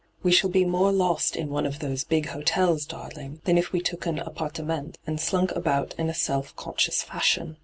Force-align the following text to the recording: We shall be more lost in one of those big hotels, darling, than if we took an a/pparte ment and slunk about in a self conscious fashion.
We 0.23 0.31
shall 0.31 0.49
be 0.49 0.65
more 0.65 0.91
lost 0.91 1.35
in 1.35 1.49
one 1.51 1.67
of 1.67 1.77
those 1.77 2.03
big 2.03 2.29
hotels, 2.29 2.87
darling, 2.87 3.39
than 3.43 3.55
if 3.55 3.71
we 3.71 3.81
took 3.81 4.07
an 4.07 4.17
a/pparte 4.17 4.65
ment 4.65 4.97
and 5.05 5.19
slunk 5.21 5.51
about 5.51 5.93
in 5.99 6.09
a 6.09 6.13
self 6.15 6.55
conscious 6.55 7.03
fashion. 7.03 7.57